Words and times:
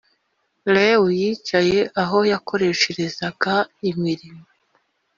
Lewi 0.73 1.09
yicaye 1.21 1.79
aho 2.01 2.17
yakoresherezaga 2.31 3.55
imirimo 3.89 4.43